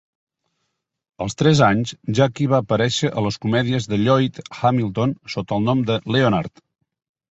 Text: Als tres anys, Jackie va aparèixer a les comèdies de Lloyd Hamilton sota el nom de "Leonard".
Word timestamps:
Als 1.25 1.37
tres 1.41 1.61
anys, 1.67 1.93
Jackie 2.21 2.49
va 2.55 2.59
aparèixer 2.65 3.13
a 3.13 3.25
les 3.29 3.39
comèdies 3.45 3.89
de 3.95 4.03
Lloyd 4.03 4.43
Hamilton 4.59 5.19
sota 5.39 5.61
el 5.63 5.73
nom 5.73 5.89
de 5.93 6.05
"Leonard". 6.19 6.69